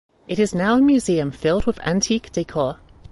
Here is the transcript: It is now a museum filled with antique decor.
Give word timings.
It 0.27 0.39
is 0.39 0.55
now 0.55 0.79
a 0.79 0.81
museum 0.81 1.29
filled 1.29 1.67
with 1.67 1.79
antique 1.85 2.31
decor. 2.31 2.79